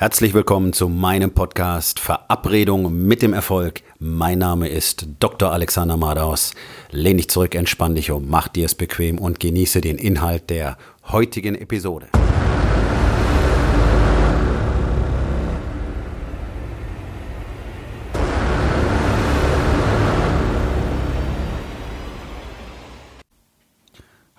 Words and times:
Herzlich 0.00 0.32
willkommen 0.32 0.72
zu 0.72 0.88
meinem 0.88 1.32
Podcast 1.32 1.98
Verabredung 1.98 3.04
mit 3.08 3.20
dem 3.20 3.32
Erfolg. 3.32 3.82
Mein 3.98 4.38
Name 4.38 4.68
ist 4.68 5.08
Dr. 5.18 5.50
Alexander 5.50 5.96
Madaus. 5.96 6.54
Lehn 6.92 7.16
dich 7.16 7.28
zurück, 7.28 7.56
entspann 7.56 7.96
dich 7.96 8.12
um, 8.12 8.28
mach 8.28 8.46
dir 8.46 8.66
es 8.66 8.76
bequem 8.76 9.18
und 9.18 9.40
genieße 9.40 9.80
den 9.80 9.98
Inhalt 9.98 10.50
der 10.50 10.78
heutigen 11.08 11.56
Episode. 11.56 12.06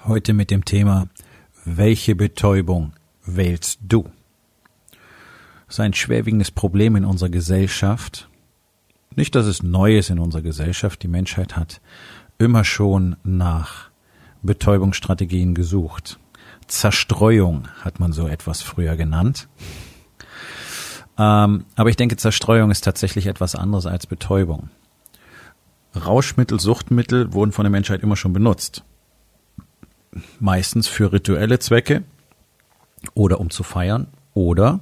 Heute 0.05 0.31
mit 0.31 0.51
dem 0.51 0.63
Thema 0.63 1.09
Welche 1.65 2.15
Betäubung 2.15 2.93
wählst 3.25 3.79
du? 3.85 4.09
Das 5.69 5.75
ist 5.75 5.81
ein 5.81 5.93
schwerwiegendes 5.93 6.49
Problem 6.49 6.95
in 6.95 7.05
unserer 7.05 7.29
Gesellschaft. 7.29 8.27
Nicht, 9.15 9.35
dass 9.35 9.45
es 9.45 9.61
neu 9.61 9.99
ist 9.99 10.09
in 10.09 10.17
unserer 10.17 10.41
Gesellschaft. 10.41 11.03
Die 11.03 11.07
Menschheit 11.07 11.55
hat 11.55 11.79
immer 12.39 12.63
schon 12.63 13.17
nach 13.23 13.91
Betäubungsstrategien 14.41 15.53
gesucht. 15.53 16.17
Zerstreuung 16.65 17.67
hat 17.81 17.99
man 17.99 18.13
so 18.13 18.27
etwas 18.27 18.63
früher 18.63 18.95
genannt. 18.95 19.47
Ähm, 21.19 21.65
aber 21.75 21.89
ich 21.91 21.97
denke, 21.97 22.17
Zerstreuung 22.17 22.71
ist 22.71 22.83
tatsächlich 22.83 23.27
etwas 23.27 23.53
anderes 23.53 23.85
als 23.85 24.07
Betäubung. 24.07 24.71
Rauschmittel, 25.95 26.59
Suchtmittel 26.59 27.31
wurden 27.31 27.51
von 27.51 27.63
der 27.63 27.71
Menschheit 27.71 28.01
immer 28.01 28.15
schon 28.15 28.33
benutzt. 28.33 28.83
Meistens 30.39 30.87
für 30.87 31.13
rituelle 31.13 31.59
Zwecke 31.59 32.05
oder 33.13 33.39
um 33.39 33.51
zu 33.51 33.61
feiern 33.61 34.07
oder 34.33 34.79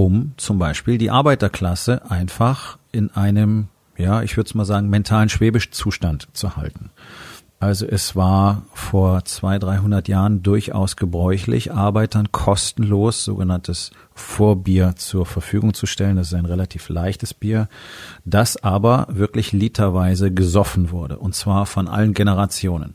um 0.00 0.32
zum 0.38 0.58
Beispiel 0.58 0.96
die 0.96 1.10
Arbeiterklasse 1.10 2.10
einfach 2.10 2.78
in 2.90 3.10
einem, 3.10 3.68
ja, 3.98 4.22
ich 4.22 4.36
würde 4.38 4.48
es 4.48 4.54
mal 4.54 4.64
sagen, 4.64 4.88
mentalen 4.88 5.28
Schwebezustand 5.28 6.28
zu 6.32 6.56
halten. 6.56 6.90
Also 7.58 7.84
es 7.84 8.16
war 8.16 8.62
vor 8.72 9.26
zwei, 9.26 9.58
dreihundert 9.58 10.08
Jahren 10.08 10.42
durchaus 10.42 10.96
gebräuchlich, 10.96 11.72
Arbeitern 11.72 12.32
kostenlos 12.32 13.24
sogenanntes 13.24 13.90
Vorbier 14.14 14.94
zur 14.96 15.26
Verfügung 15.26 15.74
zu 15.74 15.84
stellen. 15.84 16.16
Das 16.16 16.28
ist 16.28 16.34
ein 16.34 16.46
relativ 16.46 16.88
leichtes 16.88 17.34
Bier, 17.34 17.68
das 18.24 18.56
aber 18.56 19.06
wirklich 19.10 19.52
literweise 19.52 20.32
gesoffen 20.32 20.90
wurde, 20.90 21.18
und 21.18 21.34
zwar 21.34 21.66
von 21.66 21.86
allen 21.86 22.14
Generationen. 22.14 22.94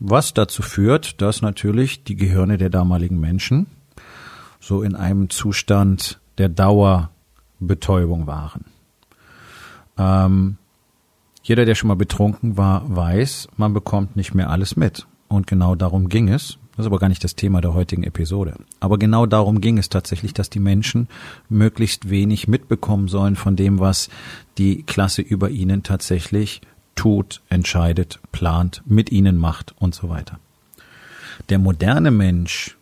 Was 0.00 0.34
dazu 0.34 0.62
führt, 0.62 1.22
dass 1.22 1.40
natürlich 1.40 2.02
die 2.02 2.16
Gehirne 2.16 2.58
der 2.58 2.70
damaligen 2.70 3.20
Menschen 3.20 3.68
so 4.60 4.82
in 4.82 4.94
einem 4.94 5.30
Zustand 5.30 6.20
der 6.38 6.48
Dauerbetäubung 6.48 8.26
waren. 8.26 8.64
Ähm, 9.98 10.56
jeder, 11.42 11.64
der 11.64 11.74
schon 11.74 11.88
mal 11.88 11.94
betrunken 11.94 12.56
war, 12.56 12.82
weiß, 12.94 13.48
man 13.56 13.72
bekommt 13.72 14.16
nicht 14.16 14.34
mehr 14.34 14.50
alles 14.50 14.76
mit. 14.76 15.06
Und 15.28 15.46
genau 15.46 15.74
darum 15.74 16.08
ging 16.08 16.28
es. 16.28 16.58
Das 16.76 16.84
ist 16.84 16.86
aber 16.88 16.98
gar 16.98 17.08
nicht 17.08 17.24
das 17.24 17.36
Thema 17.36 17.60
der 17.62 17.72
heutigen 17.72 18.02
Episode. 18.02 18.54
Aber 18.80 18.98
genau 18.98 19.24
darum 19.24 19.60
ging 19.60 19.78
es 19.78 19.88
tatsächlich, 19.88 20.34
dass 20.34 20.50
die 20.50 20.60
Menschen 20.60 21.08
möglichst 21.48 22.10
wenig 22.10 22.48
mitbekommen 22.48 23.08
sollen 23.08 23.34
von 23.34 23.56
dem, 23.56 23.80
was 23.80 24.10
die 24.58 24.82
Klasse 24.82 25.22
über 25.22 25.48
ihnen 25.48 25.82
tatsächlich 25.82 26.60
tut, 26.94 27.40
entscheidet, 27.48 28.20
plant, 28.32 28.82
mit 28.84 29.10
ihnen 29.10 29.38
macht 29.38 29.74
und 29.78 29.94
so 29.94 30.10
weiter. 30.10 30.38
Der 31.48 31.58
moderne 31.58 32.10
Mensch 32.10 32.75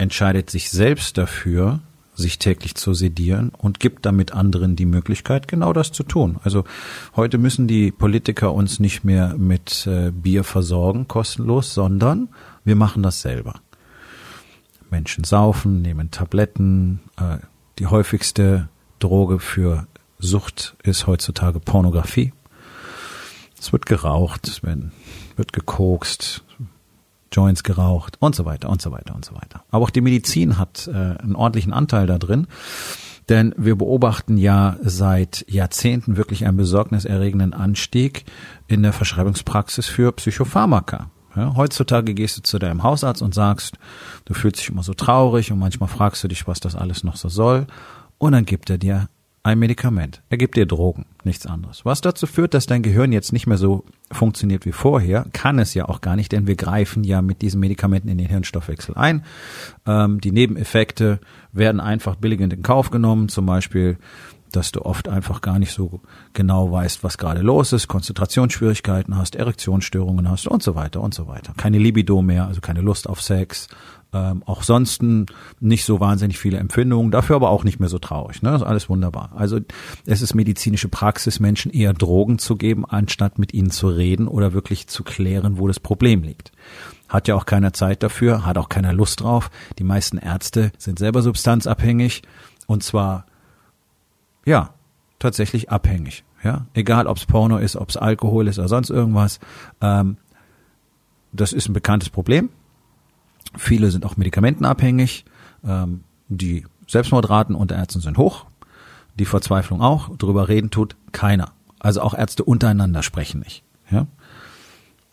entscheidet 0.00 0.48
sich 0.48 0.70
selbst 0.70 1.18
dafür, 1.18 1.80
sich 2.14 2.38
täglich 2.38 2.74
zu 2.74 2.94
sedieren 2.94 3.50
und 3.56 3.80
gibt 3.80 4.06
damit 4.06 4.32
anderen 4.32 4.74
die 4.74 4.86
Möglichkeit, 4.86 5.46
genau 5.46 5.72
das 5.72 5.92
zu 5.92 6.02
tun. 6.02 6.38
Also 6.42 6.64
heute 7.16 7.36
müssen 7.36 7.68
die 7.68 7.92
Politiker 7.92 8.52
uns 8.54 8.80
nicht 8.80 9.04
mehr 9.04 9.36
mit 9.36 9.86
äh, 9.86 10.10
Bier 10.10 10.42
versorgen, 10.42 11.06
kostenlos, 11.06 11.74
sondern 11.74 12.28
wir 12.64 12.76
machen 12.76 13.02
das 13.02 13.20
selber. 13.20 13.60
Menschen 14.90 15.24
saufen, 15.24 15.82
nehmen 15.82 16.10
Tabletten. 16.10 17.00
Äh, 17.18 17.38
die 17.78 17.86
häufigste 17.86 18.68
Droge 18.98 19.38
für 19.38 19.86
Sucht 20.18 20.76
ist 20.82 21.06
heutzutage 21.06 21.60
Pornografie. 21.60 22.32
Es 23.58 23.72
wird 23.72 23.84
geraucht, 23.84 24.48
es 24.48 24.62
wird 24.62 25.52
gekokst, 25.52 26.42
Joints 27.32 27.62
geraucht 27.62 28.16
und 28.20 28.34
so 28.34 28.44
weiter 28.44 28.68
und 28.68 28.82
so 28.82 28.92
weiter 28.92 29.14
und 29.14 29.24
so 29.24 29.34
weiter. 29.34 29.64
Aber 29.70 29.84
auch 29.84 29.90
die 29.90 30.00
Medizin 30.00 30.58
hat 30.58 30.88
äh, 30.88 30.92
einen 30.92 31.36
ordentlichen 31.36 31.72
Anteil 31.72 32.06
da 32.06 32.18
drin. 32.18 32.46
Denn 33.28 33.54
wir 33.56 33.76
beobachten 33.76 34.36
ja 34.36 34.76
seit 34.82 35.44
Jahrzehnten 35.48 36.16
wirklich 36.16 36.46
einen 36.46 36.56
besorgniserregenden 36.56 37.54
Anstieg 37.54 38.24
in 38.66 38.82
der 38.82 38.92
Verschreibungspraxis 38.92 39.86
für 39.86 40.10
Psychopharmaka. 40.10 41.10
Ja, 41.36 41.54
heutzutage 41.54 42.14
gehst 42.14 42.38
du 42.38 42.42
zu 42.42 42.58
deinem 42.58 42.82
Hausarzt 42.82 43.22
und 43.22 43.32
sagst, 43.32 43.78
du 44.24 44.34
fühlst 44.34 44.58
dich 44.58 44.68
immer 44.68 44.82
so 44.82 44.94
traurig 44.94 45.52
und 45.52 45.60
manchmal 45.60 45.88
fragst 45.88 46.24
du 46.24 46.28
dich, 46.28 46.48
was 46.48 46.58
das 46.58 46.74
alles 46.74 47.04
noch 47.04 47.14
so 47.14 47.28
soll. 47.28 47.68
Und 48.18 48.32
dann 48.32 48.44
gibt 48.44 48.68
er 48.68 48.78
dir 48.78 49.08
ein 49.42 49.58
Medikament. 49.58 50.22
Er 50.28 50.36
gibt 50.36 50.56
dir 50.56 50.66
Drogen, 50.66 51.06
nichts 51.24 51.46
anderes. 51.46 51.84
Was 51.84 52.02
dazu 52.02 52.26
führt, 52.26 52.52
dass 52.52 52.66
dein 52.66 52.82
Gehirn 52.82 53.10
jetzt 53.10 53.32
nicht 53.32 53.46
mehr 53.46 53.56
so 53.56 53.84
funktioniert 54.12 54.66
wie 54.66 54.72
vorher, 54.72 55.26
kann 55.32 55.58
es 55.58 55.72
ja 55.72 55.88
auch 55.88 56.02
gar 56.02 56.16
nicht, 56.16 56.32
denn 56.32 56.46
wir 56.46 56.56
greifen 56.56 57.04
ja 57.04 57.22
mit 57.22 57.40
diesen 57.40 57.60
Medikamenten 57.60 58.08
in 58.08 58.18
den 58.18 58.28
Hirnstoffwechsel 58.28 58.96
ein. 58.96 59.24
Ähm, 59.86 60.20
die 60.20 60.32
Nebeneffekte 60.32 61.20
werden 61.52 61.80
einfach 61.80 62.16
billigend 62.16 62.52
in 62.52 62.62
Kauf 62.62 62.90
genommen, 62.90 63.28
zum 63.28 63.46
Beispiel 63.46 63.96
dass 64.52 64.72
du 64.72 64.82
oft 64.82 65.08
einfach 65.08 65.40
gar 65.40 65.58
nicht 65.58 65.72
so 65.72 66.00
genau 66.32 66.70
weißt, 66.70 67.02
was 67.04 67.18
gerade 67.18 67.40
los 67.40 67.72
ist, 67.72 67.88
Konzentrationsschwierigkeiten 67.88 69.16
hast, 69.16 69.36
Erektionsstörungen 69.36 70.28
hast 70.28 70.46
und 70.46 70.62
so 70.62 70.74
weiter 70.74 71.00
und 71.00 71.14
so 71.14 71.26
weiter. 71.26 71.52
Keine 71.56 71.78
Libido 71.78 72.22
mehr, 72.22 72.46
also 72.46 72.60
keine 72.60 72.80
Lust 72.80 73.08
auf 73.08 73.22
Sex, 73.22 73.68
ähm, 74.12 74.42
auch 74.44 74.62
sonst 74.62 75.02
nicht 75.60 75.84
so 75.84 76.00
wahnsinnig 76.00 76.38
viele 76.38 76.58
Empfindungen, 76.58 77.10
dafür 77.10 77.36
aber 77.36 77.50
auch 77.50 77.64
nicht 77.64 77.78
mehr 77.78 77.88
so 77.88 77.98
traurig. 77.98 78.42
Ne? 78.42 78.50
Das 78.50 78.62
ist 78.62 78.66
alles 78.66 78.88
wunderbar. 78.88 79.30
Also 79.36 79.60
es 80.04 80.22
ist 80.22 80.34
medizinische 80.34 80.88
Praxis, 80.88 81.38
Menschen 81.38 81.70
eher 81.70 81.92
Drogen 81.92 82.38
zu 82.38 82.56
geben, 82.56 82.84
anstatt 82.84 83.38
mit 83.38 83.54
ihnen 83.54 83.70
zu 83.70 83.88
reden 83.88 84.26
oder 84.26 84.52
wirklich 84.52 84.88
zu 84.88 85.04
klären, 85.04 85.58
wo 85.58 85.68
das 85.68 85.78
Problem 85.78 86.22
liegt. 86.22 86.50
Hat 87.08 87.28
ja 87.28 87.34
auch 87.34 87.46
keiner 87.46 87.72
Zeit 87.72 88.02
dafür, 88.02 88.44
hat 88.44 88.58
auch 88.58 88.68
keiner 88.68 88.92
Lust 88.92 89.20
drauf. 89.20 89.50
Die 89.78 89.84
meisten 89.84 90.18
Ärzte 90.18 90.72
sind 90.78 90.98
selber 90.98 91.22
substanzabhängig 91.22 92.22
und 92.66 92.82
zwar 92.82 93.26
ja 94.44 94.74
tatsächlich 95.18 95.70
abhängig. 95.70 96.24
Ja, 96.42 96.66
egal 96.72 97.06
ob 97.06 97.18
es 97.18 97.26
Porno 97.26 97.58
ist, 97.58 97.76
ob 97.76 97.90
es 97.90 97.96
Alkohol 97.96 98.48
ist 98.48 98.58
oder 98.58 98.68
sonst 98.68 98.90
irgendwas. 98.90 99.40
Ähm, 99.80 100.16
das 101.32 101.52
ist 101.52 101.68
ein 101.68 101.74
bekanntes 101.74 102.08
Problem 102.08 102.48
Viele 103.56 103.90
sind 103.90 104.06
auch 104.06 104.16
medikamentenabhängig. 104.16 105.24
Ähm, 105.64 106.04
die 106.28 106.64
Selbstmordraten 106.86 107.54
unter 107.54 107.76
Ärzten 107.76 108.00
sind 108.00 108.18
hoch. 108.18 108.46
Die 109.18 109.24
Verzweiflung 109.24 109.80
auch. 109.80 110.16
Drüber 110.16 110.48
reden 110.48 110.70
tut 110.70 110.96
keiner. 111.12 111.52
Also 111.78 112.00
auch 112.02 112.14
Ärzte 112.14 112.44
untereinander 112.44 113.02
sprechen 113.02 113.40
nicht. 113.40 113.64
Ja? 113.90 114.06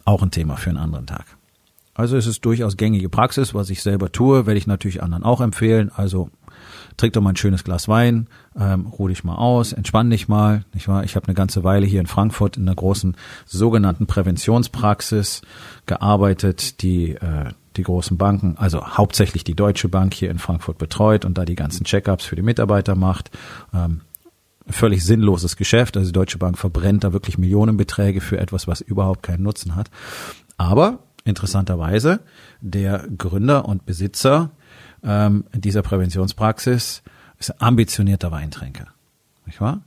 Auch 0.06 0.22
ein 0.22 0.32
Thema 0.32 0.58
für 0.58 0.70
einen 0.70 0.80
anderen 0.80 1.08
Tag. 1.08 1.26
Also 1.94 2.16
es 2.16 2.28
ist 2.28 2.46
durchaus 2.46 2.78
gängige 2.78 3.10
Praxis, 3.10 3.56
was 3.56 3.72
ich 3.72 3.82
selber 3.82 4.12
tue, 4.12 4.46
werde 4.46 4.60
ich 4.60 4.68
natürlich 4.68 5.02
anderen 5.02 5.24
auch 5.24 5.42
empfehlen. 5.42 5.92
Also 5.96 6.30
trink 6.98 7.14
doch 7.14 7.22
mal 7.22 7.30
ein 7.30 7.38
schönes 7.38 7.64
Glas 7.64 7.88
Wein, 7.88 8.28
ähm, 8.60 8.88
ruh 8.88 9.08
dich 9.08 9.24
mal 9.24 9.36
aus, 9.36 9.72
entspann 9.72 10.10
dich 10.10 10.28
mal. 10.28 10.66
Nicht 10.74 10.88
wahr? 10.88 11.04
Ich 11.04 11.16
habe 11.16 11.28
eine 11.28 11.36
ganze 11.36 11.64
Weile 11.64 11.86
hier 11.86 12.02
in 12.02 12.08
Frankfurt 12.08 12.58
in 12.58 12.64
einer 12.64 12.76
großen 12.76 13.16
sogenannten 13.46 14.08
Präventionspraxis 14.08 15.42
gearbeitet, 15.86 16.82
die 16.82 17.12
äh, 17.12 17.52
die 17.78 17.84
großen 17.84 18.18
Banken, 18.18 18.58
also 18.58 18.84
hauptsächlich 18.98 19.44
die 19.44 19.56
Deutsche 19.56 19.88
Bank 19.88 20.14
hier 20.14 20.32
in 20.32 20.40
Frankfurt 20.40 20.80
betreut 20.80 21.26
und 21.26 21.38
da 21.38 21.46
die 21.46 21.56
ganzen 21.56 21.84
Checkups 21.84 22.26
für 22.26 22.36
die 22.36 22.42
Mitarbeiter 22.42 22.96
macht. 22.96 23.30
Ähm, 23.74 24.02
völlig 24.68 25.06
sinnloses 25.06 25.56
Geschäft. 25.56 25.96
Also 25.96 26.10
die 26.10 26.14
Deutsche 26.14 26.40
Bank 26.40 26.58
verbrennt 26.58 27.04
da 27.04 27.14
wirklich 27.14 27.38
Millionenbeträge 27.38 28.20
für 28.20 28.40
etwas, 28.40 28.68
was 28.68 28.82
überhaupt 28.82 29.24
keinen 29.24 29.44
Nutzen 29.44 29.76
hat. 29.76 29.90
Aber 30.58 31.00
interessanterweise, 31.24 32.22
der 32.62 33.06
Gründer 33.18 33.66
und 33.66 33.86
Besitzer 33.86 34.52
ähm, 35.04 35.46
dieser 35.54 35.82
Präventionspraxis 35.82 37.04
ist 37.40 37.52
ein 37.52 37.68
ambitionierter 37.68 38.32
Weintrinker. 38.32 38.88
Nicht 39.46 39.62
wahr? 39.62 39.82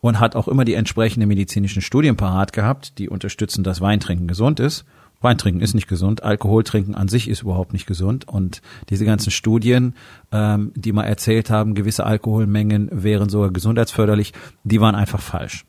Und 0.00 0.20
hat 0.20 0.36
auch 0.36 0.48
immer 0.48 0.64
die 0.64 0.74
entsprechenden 0.74 1.28
medizinischen 1.28 1.82
Studien 1.82 2.16
parat 2.16 2.52
gehabt, 2.52 2.98
die 2.98 3.08
unterstützen, 3.08 3.64
dass 3.64 3.80
Weintrinken 3.80 4.28
gesund 4.28 4.60
ist. 4.60 4.84
Wein 5.20 5.38
trinken 5.38 5.60
ist 5.60 5.74
nicht 5.74 5.88
gesund, 5.88 6.22
Alkohol 6.22 6.62
trinken 6.62 6.94
an 6.94 7.08
sich 7.08 7.28
ist 7.28 7.42
überhaupt 7.42 7.72
nicht 7.72 7.86
gesund 7.86 8.28
und 8.28 8.62
diese 8.88 9.04
ganzen 9.04 9.32
Studien, 9.32 9.94
ähm, 10.30 10.70
die 10.76 10.92
mal 10.92 11.04
erzählt 11.04 11.50
haben, 11.50 11.74
gewisse 11.74 12.06
Alkoholmengen 12.06 12.88
wären 12.92 13.28
sogar 13.28 13.50
gesundheitsförderlich, 13.50 14.32
die 14.62 14.80
waren 14.80 14.94
einfach 14.94 15.20
falsch. 15.20 15.64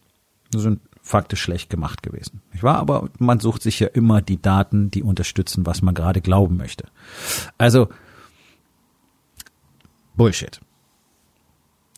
Die 0.54 0.60
sind 0.60 0.82
faktisch 1.02 1.42
schlecht 1.42 1.72
gemacht 1.72 2.04
gewesen. 2.04 2.42
Ich 2.54 2.62
war, 2.62 2.78
aber 2.78 3.10
man 3.18 3.40
sucht 3.40 3.64
sich 3.64 3.80
ja 3.80 3.88
immer 3.88 4.22
die 4.22 4.40
Daten, 4.40 4.92
die 4.92 5.02
unterstützen, 5.02 5.66
was 5.66 5.82
man 5.82 5.96
gerade 5.96 6.22
glauben 6.22 6.58
möchte. 6.58 6.86
Also 7.58 7.90
Bullshit. 10.19 10.60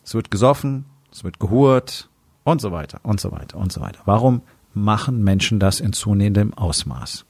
Es 0.04 0.14
wird 0.14 0.30
gesoffen, 0.30 0.84
es 1.10 1.24
wird 1.24 1.40
gehurt 1.40 2.08
und 2.44 2.60
so 2.60 2.70
weiter 2.70 3.00
und 3.02 3.20
so 3.20 3.32
weiter 3.32 3.58
und 3.58 3.72
so 3.72 3.80
weiter. 3.80 3.98
Warum 4.04 4.42
machen 4.74 5.24
Menschen 5.24 5.58
das 5.58 5.80
in 5.80 5.92
zunehmendem 5.92 6.54
Ausmaß? 6.54 7.24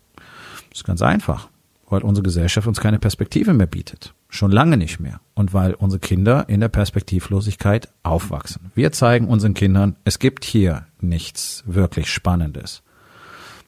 Das 0.68 0.78
ist 0.80 0.84
ganz 0.84 1.00
einfach, 1.00 1.48
weil 1.88 2.02
unsere 2.02 2.22
Gesellschaft 2.22 2.66
uns 2.66 2.78
keine 2.78 2.98
Perspektive 2.98 3.54
mehr 3.54 3.66
bietet. 3.66 4.12
Schon 4.28 4.52
lange 4.52 4.76
nicht 4.76 5.00
mehr. 5.00 5.22
Und 5.32 5.54
weil 5.54 5.72
unsere 5.72 5.98
Kinder 5.98 6.46
in 6.50 6.60
der 6.60 6.68
Perspektivlosigkeit 6.68 7.88
aufwachsen. 8.02 8.70
Wir 8.74 8.92
zeigen 8.92 9.28
unseren 9.28 9.54
Kindern, 9.54 9.96
es 10.04 10.18
gibt 10.18 10.44
hier 10.44 10.88
nichts 11.00 11.64
wirklich 11.66 12.10
Spannendes. 12.10 12.82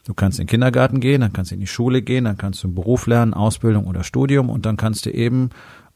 Du 0.05 0.13
kannst 0.13 0.39
in 0.39 0.45
den 0.45 0.51
Kindergarten 0.51 1.01
gehen, 1.01 1.23
dann 1.23 1.33
kannst 1.33 1.53
du 1.53 1.55
in 1.55 1.63
die 1.63 1.67
Schule 1.67 2.03
gehen, 2.03 2.25
dann 2.25 2.37
kannst 2.37 2.63
du 2.63 2.67
einen 2.67 2.75
Beruf 2.75 3.07
lernen, 3.07 3.33
Ausbildung 3.33 3.87
oder 3.87 4.05
Studium 4.05 4.51
und 4.51 4.67
dann 4.67 4.77
kannst 4.77 5.07
du 5.07 5.11
eben 5.11 5.49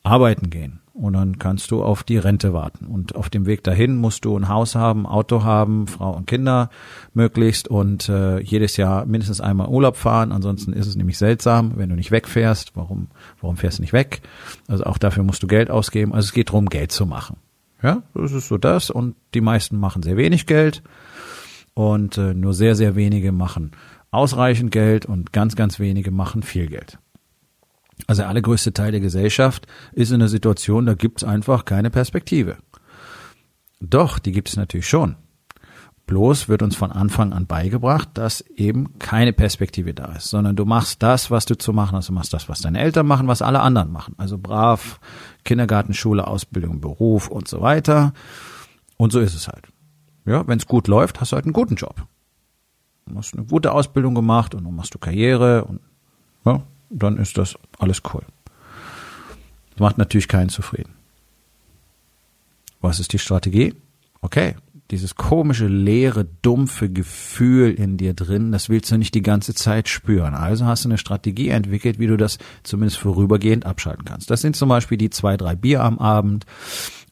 arbeiten 0.03 0.49
gehen. 0.49 0.81
Und 0.99 1.13
dann 1.13 1.39
kannst 1.39 1.71
du 1.71 1.85
auf 1.85 2.03
die 2.03 2.19
Rente 2.19 2.53
warten. 2.53 2.87
Und 2.87 3.15
auf 3.15 3.31
dem 3.31 3.47
Weg 3.47 3.63
dahin 3.63 3.97
musst 3.97 4.25
du 4.25 4.37
ein 4.37 4.49
Haus 4.49 4.75
haben, 4.75 5.07
Auto 5.07 5.45
haben, 5.45 5.87
Frau 5.87 6.11
und 6.11 6.27
Kinder 6.27 6.71
möglichst 7.15 7.69
und 7.69 8.09
äh, 8.09 8.41
jedes 8.41 8.77
Jahr 8.77 9.07
mindestens 9.07 9.41
einmal 9.41 9.69
Urlaub 9.69 9.97
fahren. 9.97 10.33
Ansonsten 10.33 10.73
ist 10.73 10.89
es 10.89 10.97
nämlich 10.97 11.17
seltsam, 11.17 11.75
wenn 11.77 11.89
du 11.89 11.95
nicht 11.95 12.11
wegfährst. 12.11 12.73
Warum, 12.75 13.07
warum 13.41 13.57
fährst 13.57 13.79
du 13.79 13.83
nicht 13.83 13.93
weg? 13.93 14.23
Also 14.67 14.85
auch 14.85 14.99
dafür 14.99 15.23
musst 15.23 15.43
du 15.43 15.47
Geld 15.47 15.71
ausgeben. 15.71 16.13
Also 16.13 16.27
es 16.27 16.33
geht 16.33 16.49
darum, 16.49 16.67
Geld 16.67 16.91
zu 16.91 17.07
machen. 17.07 17.37
Ja, 17.81 18.03
das 18.15 18.33
ist 18.33 18.49
so 18.49 18.59
das. 18.59 18.91
Und 18.91 19.15
die 19.35 19.41
meisten 19.41 19.79
machen 19.79 20.03
sehr 20.03 20.17
wenig 20.17 20.47
Geld 20.47 20.83
und 21.75 22.19
äh, 22.19 22.35
nur 22.35 22.55
sehr, 22.55 22.75
sehr 22.75 22.97
wenige 22.97 23.31
machen 23.31 23.71
ausreichend 24.11 24.71
Geld 24.71 25.07
und 25.07 25.33
ganz, 25.33 25.57
ganz 25.57 25.79
wenige 25.79 26.11
machen 26.11 26.43
viel 26.43 26.67
Geld. 26.67 26.99
Also 28.07 28.23
der 28.23 28.29
allergrößte 28.29 28.73
Teil 28.73 28.93
der 28.93 29.01
Gesellschaft 29.01 29.67
ist 29.93 30.13
in 30.13 30.21
der 30.21 30.29
Situation, 30.29 30.87
da 30.87 30.95
gibt 30.95 31.23
es 31.23 31.29
einfach 31.29 31.65
keine 31.65 31.91
Perspektive. 31.91 32.57
Doch, 33.81 34.19
die 34.19 34.33
gibt 34.33 34.49
es 34.49 34.57
natürlich 34.57 34.89
schon. 34.89 35.17
Bloß 36.07 36.49
wird 36.49 36.63
uns 36.63 36.75
von 36.75 36.91
Anfang 36.91 37.35
an 37.35 37.47
beigebracht, 37.47 38.09
dass 38.15 38.41
eben 38.41 38.99
keine 38.99 39.35
Perspektive 39.35 39.93
da 39.93 40.07
ist, 40.13 40.31
sondern 40.31 40.57
du 40.57 40.65
machst 40.65 41.03
das, 41.03 41.31
was 41.31 41.45
du 41.45 41.57
zu 41.57 41.75
machen 41.75 41.97
hast. 41.97 42.09
Du 42.09 42.15
machst 42.15 42.33
das, 42.33 42.49
was 42.49 42.63
deine 42.63 42.81
Eltern 42.81 43.07
machen, 43.07 43.29
was 43.29 43.43
alle 43.43 43.61
anderen 43.61 43.93
machen. 43.93 44.15
Also 44.17 44.39
brav, 44.39 45.01
Kindergarten, 45.45 45.93
Schule, 45.93 46.27
Ausbildung, 46.27 46.81
Beruf 46.81 47.29
und 47.29 47.47
so 47.47 47.61
weiter. 47.61 48.15
Und 48.97 49.13
so 49.13 49.21
ist 49.21 49.35
es 49.35 49.49
halt. 49.49 49.69
Ja, 50.25 50.49
wenn 50.49 50.59
es 50.59 50.67
gut 50.67 50.89
läuft, 50.89 51.21
hast 51.21 51.33
du 51.33 51.37
halt 51.37 51.45
einen 51.45 51.53
guten 51.53 51.75
Job. 51.75 52.07
Du 53.05 53.17
hast 53.17 53.35
eine 53.35 53.45
gute 53.45 53.73
Ausbildung 53.73 54.15
gemacht 54.15 54.55
und 54.55 54.65
dann 54.65 54.75
machst 54.75 54.95
du 54.95 54.99
Karriere 54.99 55.65
und 55.65 55.81
ja, 56.47 56.63
dann 56.91 57.17
ist 57.19 57.39
das 57.39 57.57
alles 57.79 58.03
cool. 58.13 58.23
Das 59.71 59.81
macht 59.81 59.99
natürlich 59.99 60.29
keinen 60.29 60.49
zufrieden. 60.49 60.95
Was 62.81 63.01
ist 63.01 63.13
die 63.13 63.19
Strategie? 63.19 63.75
Okay, 64.21 64.57
dieses 64.91 65.17
komische, 65.17 65.67
leere, 65.67 66.27
dumpfe 66.43 66.89
Gefühl 66.89 67.73
in 67.73 67.99
dir 67.99 68.15
drin, 68.15 68.53
das 68.53 68.69
willst 68.69 68.91
du 68.91 68.97
nicht 68.97 69.15
die 69.15 69.23
ganze 69.23 69.55
Zeit 69.55 69.89
spüren. 69.89 70.35
Also 70.35 70.65
hast 70.65 70.85
du 70.85 70.89
eine 70.89 70.99
Strategie 70.99 71.49
entwickelt, 71.49 71.99
wie 71.99 72.07
du 72.07 72.17
das 72.17 72.39
zumindest 72.63 72.99
vorübergehend 72.99 73.67
abschalten 73.67 74.05
kannst. 74.05 74.31
Das 74.31 74.41
sind 74.41 74.57
zum 74.57 74.69
Beispiel 74.69 74.97
die 74.97 75.11
zwei, 75.11 75.37
drei 75.37 75.55
Bier 75.57 75.83
am 75.85 75.99
Abend 75.99 76.47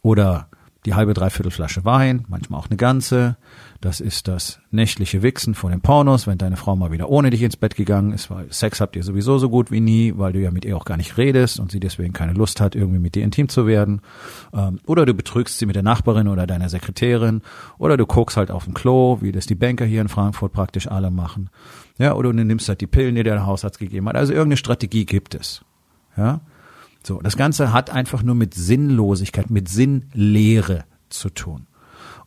oder 0.02 0.49
die 0.87 0.94
halbe, 0.94 1.15
dreiviertel 1.15 1.50
Flasche 1.50 1.85
Wein, 1.85 2.25
manchmal 2.29 2.61
auch 2.61 2.69
eine 2.69 2.77
ganze. 2.77 3.37
Das 3.81 4.00
ist 4.00 4.29
das 4.29 4.61
nächtliche 4.71 5.23
Wichsen 5.23 5.55
vor 5.55 5.69
den 5.71 5.81
Pornos, 5.81 6.27
wenn 6.27 6.38
deine 6.38 6.56
Frau 6.56 6.77
mal 6.77 6.93
wieder 6.93 7.11
ohne 7.11 7.31
dich 7.31 7.43
ins 7.43 7.56
Bett 7.56 7.77
gegangen 7.77 8.12
ist, 8.12 8.31
weil 8.31 8.50
Sex 8.50 8.81
habt 8.81 8.97
ihr 8.97 9.03
sowieso 9.03 9.38
so 9.38 9.50
gut 9.50 9.71
wie 9.71 9.81
nie, 9.81 10.15
weil 10.17 10.33
du 10.33 10.41
ja 10.41 10.50
mit 10.50 10.65
ihr 10.65 10.77
auch 10.77 10.85
gar 10.85 10.97
nicht 10.97 11.19
redest 11.19 11.61
und 11.61 11.71
sie 11.71 11.81
deswegen 11.81 12.12
keine 12.12 12.33
Lust 12.33 12.61
hat, 12.61 12.75
irgendwie 12.75 13.00
mit 13.00 13.15
dir 13.15 13.25
intim 13.25 13.49
zu 13.49 13.67
werden. 13.67 14.00
Ähm, 14.55 14.81
oder 14.87 15.05
du 15.05 15.12
betrügst 15.12 15.59
sie 15.59 15.67
mit 15.67 15.77
der 15.77 15.83
Nachbarin 15.83 16.29
oder 16.29 16.47
deiner 16.47 16.69
Sekretärin. 16.69 17.43
Oder 17.79 17.97
du 17.97 18.06
guckst 18.06 18.37
halt 18.37 18.50
auf 18.50 18.65
dem 18.65 18.75
Klo, 18.75 19.19
wie 19.21 19.33
das 19.33 19.47
die 19.47 19.55
Banker 19.55 19.85
hier 19.85 20.00
in 20.00 20.09
Frankfurt 20.09 20.53
praktisch 20.53 20.88
alle 20.88 21.11
machen. 21.11 21.50
Ja, 21.99 22.15
oder 22.15 22.33
du 22.33 22.44
nimmst 22.44 22.69
halt 22.69 22.81
die 22.81 22.87
Pillen, 22.87 23.15
die 23.15 23.23
der 23.23 23.44
Hausarzt 23.44 23.79
gegeben 23.79 24.09
hat. 24.09 24.17
Also 24.17 24.33
irgendeine 24.33 24.56
Strategie 24.56 25.05
gibt 25.05 25.35
es. 25.35 25.62
Ja. 26.17 26.41
So, 27.06 27.20
das 27.20 27.37
Ganze 27.37 27.73
hat 27.73 27.91
einfach 27.91 28.25
nur 28.25 28.35
mit 28.35 28.55
Sinnlosigkeit, 28.55 29.49
mit 29.49 29.69
Sinnlehre 29.69 30.87
zu 31.08 31.31
tun. 31.31 31.69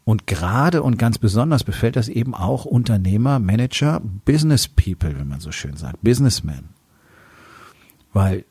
Und 0.06 0.26
gerade 0.26 0.84
und 0.84 0.98
ganz 0.98 1.18
besonders 1.18 1.66
befällt 1.66 1.98
das 1.98 2.08
eben 2.08 2.34
auch 2.34 2.64
Unternehmer, 2.64 3.40
Manager, 3.40 4.02
Business 4.24 4.70
People, 4.70 5.20
wenn 5.20 5.28
man 5.28 5.42
so 5.42 5.52
schön 5.52 5.76
sagt, 5.76 6.02
Businessmen. 6.02 6.70
Weil 8.14 8.46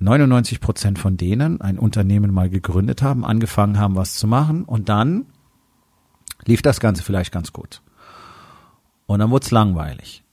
99 0.00 0.58
Prozent 0.60 0.98
von 0.98 1.16
denen 1.16 1.60
ein 1.60 1.78
Unternehmen 1.78 2.34
mal 2.34 2.50
gegründet 2.50 3.00
haben, 3.00 3.24
angefangen 3.24 3.78
haben, 3.78 3.94
was 3.94 4.14
zu 4.14 4.26
machen 4.26 4.64
und 4.64 4.88
dann 4.88 5.26
lief 6.44 6.60
das 6.60 6.80
Ganze 6.80 7.04
vielleicht 7.04 7.30
ganz 7.30 7.52
gut. 7.52 7.82
Und 9.06 9.20
dann 9.20 9.30
wurde 9.30 9.44
es 9.44 9.52
langweilig. 9.52 10.24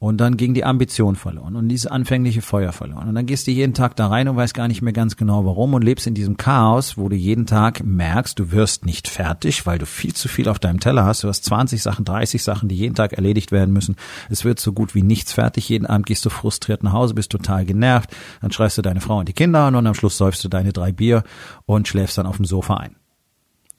Und 0.00 0.18
dann 0.18 0.36
ging 0.36 0.54
die 0.54 0.64
Ambition 0.64 1.16
verloren 1.16 1.56
und 1.56 1.68
dieses 1.68 1.88
anfängliche 1.88 2.40
Feuer 2.40 2.70
verloren. 2.70 3.08
Und 3.08 3.16
dann 3.16 3.26
gehst 3.26 3.48
du 3.48 3.50
jeden 3.50 3.74
Tag 3.74 3.96
da 3.96 4.06
rein 4.06 4.28
und 4.28 4.36
weißt 4.36 4.54
gar 4.54 4.68
nicht 4.68 4.80
mehr 4.80 4.92
ganz 4.92 5.16
genau 5.16 5.44
warum 5.44 5.74
und 5.74 5.82
lebst 5.82 6.06
in 6.06 6.14
diesem 6.14 6.36
Chaos, 6.36 6.96
wo 6.96 7.08
du 7.08 7.16
jeden 7.16 7.46
Tag 7.46 7.82
merkst, 7.82 8.38
du 8.38 8.52
wirst 8.52 8.86
nicht 8.86 9.08
fertig, 9.08 9.66
weil 9.66 9.78
du 9.80 9.86
viel 9.86 10.14
zu 10.14 10.28
viel 10.28 10.48
auf 10.48 10.60
deinem 10.60 10.78
Teller 10.78 11.04
hast. 11.04 11.24
Du 11.24 11.28
hast 11.28 11.44
20 11.44 11.82
Sachen, 11.82 12.04
30 12.04 12.44
Sachen, 12.44 12.68
die 12.68 12.76
jeden 12.76 12.94
Tag 12.94 13.14
erledigt 13.14 13.50
werden 13.50 13.72
müssen. 13.72 13.96
Es 14.30 14.44
wird 14.44 14.60
so 14.60 14.72
gut 14.72 14.94
wie 14.94 15.02
nichts 15.02 15.32
fertig. 15.32 15.68
Jeden 15.68 15.86
Abend 15.86 16.06
gehst 16.06 16.24
du 16.24 16.30
frustriert 16.30 16.84
nach 16.84 16.92
Hause, 16.92 17.14
bist 17.14 17.32
total 17.32 17.64
genervt. 17.64 18.14
Dann 18.40 18.52
schreist 18.52 18.78
du 18.78 18.82
deine 18.82 19.00
Frau 19.00 19.18
und 19.18 19.28
die 19.28 19.32
Kinder 19.32 19.64
an 19.64 19.74
und 19.74 19.84
am 19.84 19.94
Schluss 19.94 20.16
säufst 20.16 20.44
du 20.44 20.48
deine 20.48 20.72
drei 20.72 20.92
Bier 20.92 21.24
und 21.66 21.88
schläfst 21.88 22.16
dann 22.18 22.26
auf 22.26 22.36
dem 22.36 22.44
Sofa 22.44 22.76
ein. 22.76 22.94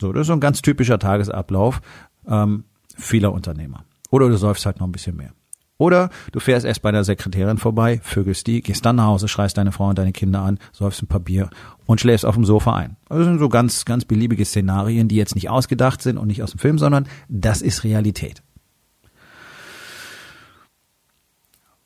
So, 0.02 0.12
das 0.12 0.22
ist 0.22 0.28
so 0.28 0.34
ein 0.34 0.42
ganz 0.42 0.62
typischer 0.62 1.00
Tagesablauf 1.00 1.80
ähm, 2.28 2.66
vieler 2.98 3.32
Unternehmer. 3.32 3.86
Oder 4.12 4.28
du 4.28 4.38
säufst 4.38 4.66
halt 4.66 4.82
noch 4.82 4.88
ein 4.88 4.92
bisschen 4.92 5.16
mehr. 5.16 5.32
Oder 5.80 6.10
du 6.34 6.42
fährst 6.42 6.66
erst 6.66 6.82
bei 6.82 6.92
der 6.92 7.06
Sekretärin 7.06 7.58
vorbei, 7.58 8.02
vögelst 8.04 8.46
die, 8.48 8.62
gehst 8.62 8.86
dann 8.86 8.98
nach 8.98 9.06
Hause, 9.06 9.30
schreist 9.30 9.58
deine 9.58 9.72
Frau 9.72 9.88
und 9.88 9.98
deine 9.98 10.12
Kinder 10.12 10.42
an, 10.42 10.60
säufst 10.74 11.02
ein 11.02 11.08
paar 11.08 11.22
Bier 11.22 11.50
und 11.86 12.02
schläfst 12.02 12.26
auf 12.26 12.36
dem 12.36 12.44
Sofa 12.44 12.76
ein. 12.76 12.98
Also 13.08 13.24
das 13.24 13.30
sind 13.30 13.40
so 13.40 13.48
ganz, 13.48 13.86
ganz 13.86 14.04
beliebige 14.04 14.44
Szenarien, 14.44 15.08
die 15.08 15.16
jetzt 15.16 15.36
nicht 15.36 15.50
ausgedacht 15.50 16.02
sind 16.02 16.18
und 16.18 16.28
nicht 16.28 16.44
aus 16.44 16.52
dem 16.52 16.60
Film, 16.60 16.78
sondern 16.78 17.08
das 17.30 17.62
ist 17.62 17.86
Realität. 17.86 18.44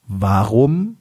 Warum 0.08 0.98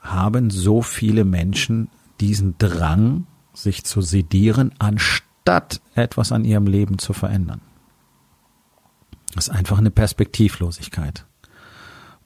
haben 0.00 0.48
so 0.48 0.80
viele 0.80 1.26
Menschen 1.26 1.90
diesen 2.20 2.56
Drang, 2.56 3.26
sich 3.52 3.84
zu 3.84 4.00
sedieren, 4.00 4.72
anstatt 4.78 5.82
etwas 5.94 6.32
an 6.32 6.46
ihrem 6.46 6.66
Leben 6.66 6.98
zu 6.98 7.12
verändern? 7.12 7.60
Das 9.34 9.48
ist 9.48 9.54
einfach 9.54 9.76
eine 9.76 9.90
Perspektivlosigkeit 9.90 11.26